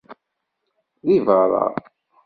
[1.05, 1.65] Di beṛṛa.